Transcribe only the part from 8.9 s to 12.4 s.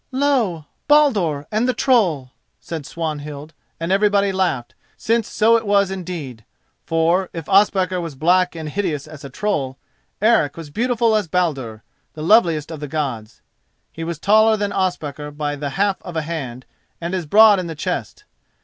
as a troll, Eric was beautiful as Baldur, the